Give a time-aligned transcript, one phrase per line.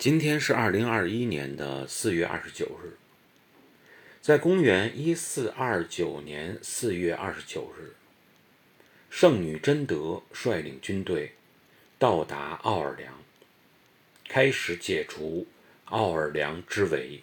[0.00, 2.96] 今天是二零二一年的四月二十九日
[4.22, 7.92] 在公元一四二九年四月二十九日
[9.10, 11.32] 圣女贞德率领军队
[11.98, 13.12] 到达奥尔良
[14.26, 15.46] 开始解除
[15.84, 17.22] 奥尔良之围。